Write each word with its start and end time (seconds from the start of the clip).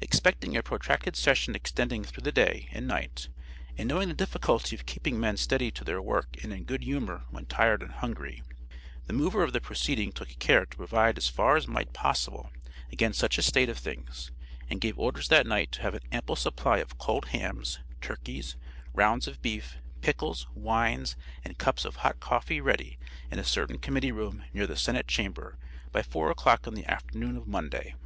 Expecting 0.00 0.56
a 0.56 0.62
protracted 0.62 1.16
session 1.16 1.56
extending 1.56 2.04
through 2.04 2.22
the 2.22 2.30
day 2.30 2.68
and 2.70 2.86
night, 2.86 3.28
and 3.76 3.88
knowing 3.88 4.06
the 4.06 4.14
difficulty 4.14 4.76
of 4.76 4.86
keeping 4.86 5.18
men 5.18 5.36
steady 5.36 5.72
to 5.72 5.82
their 5.82 6.00
work 6.00 6.28
and 6.44 6.52
in 6.52 6.62
good 6.62 6.84
humor 6.84 7.24
when 7.30 7.46
tired 7.46 7.82
and 7.82 7.90
hungry, 7.90 8.44
the 9.06 9.12
mover 9.12 9.42
of 9.42 9.52
the 9.52 9.60
proceeding 9.60 10.12
took 10.12 10.28
care 10.38 10.64
to 10.64 10.76
provide 10.76 11.18
as 11.18 11.26
far 11.28 11.56
as 11.56 11.66
possible 11.92 12.52
against 12.92 13.18
such 13.18 13.36
a 13.36 13.42
state 13.42 13.68
of 13.68 13.76
things, 13.76 14.30
and 14.70 14.80
gave 14.80 14.96
orders 14.96 15.26
that 15.26 15.44
night 15.44 15.72
to 15.72 15.82
have 15.82 15.94
an 15.94 16.04
ample 16.12 16.36
supply 16.36 16.78
of 16.78 16.96
cold 16.96 17.24
hams, 17.30 17.80
turkeys, 18.00 18.54
rounds 18.92 19.26
of 19.26 19.42
beef, 19.42 19.78
pickles, 20.02 20.46
wines 20.54 21.16
and 21.42 21.58
cups 21.58 21.84
of 21.84 21.96
hot 21.96 22.20
coffee 22.20 22.60
ready 22.60 22.96
in 23.28 23.40
a 23.40 23.44
certain 23.44 23.78
committee 23.78 24.12
room 24.12 24.44
near 24.52 24.68
the 24.68 24.76
senate 24.76 25.08
chamber 25.08 25.58
by 25.90 26.00
four 26.00 26.30
o'clock 26.30 26.68
on 26.68 26.74
the 26.74 26.86
afternoon 26.86 27.36
of 27.36 27.48
Monday. 27.48 27.96